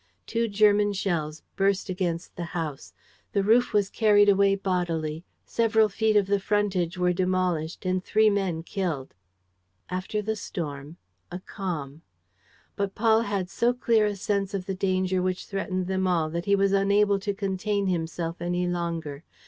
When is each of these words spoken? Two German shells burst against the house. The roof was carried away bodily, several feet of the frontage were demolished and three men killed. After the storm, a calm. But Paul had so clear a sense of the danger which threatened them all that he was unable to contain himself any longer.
Two 0.25 0.47
German 0.47 0.93
shells 0.93 1.43
burst 1.55 1.87
against 1.87 2.35
the 2.35 2.43
house. 2.57 2.91
The 3.33 3.43
roof 3.43 3.71
was 3.71 3.87
carried 3.91 4.29
away 4.29 4.55
bodily, 4.55 5.25
several 5.45 5.89
feet 5.89 6.15
of 6.15 6.25
the 6.25 6.39
frontage 6.39 6.97
were 6.97 7.13
demolished 7.13 7.85
and 7.85 8.03
three 8.03 8.27
men 8.31 8.63
killed. 8.63 9.13
After 9.91 10.19
the 10.23 10.35
storm, 10.35 10.97
a 11.31 11.37
calm. 11.39 12.01
But 12.75 12.95
Paul 12.95 13.21
had 13.21 13.47
so 13.47 13.73
clear 13.75 14.07
a 14.07 14.15
sense 14.15 14.55
of 14.55 14.65
the 14.65 14.73
danger 14.73 15.21
which 15.21 15.45
threatened 15.45 15.85
them 15.85 16.07
all 16.07 16.31
that 16.31 16.45
he 16.45 16.55
was 16.55 16.71
unable 16.71 17.19
to 17.19 17.31
contain 17.35 17.85
himself 17.85 18.41
any 18.41 18.67
longer. 18.67 19.23